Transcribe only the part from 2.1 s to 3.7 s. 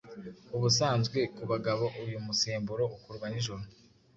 musemburo ukorwa nijoro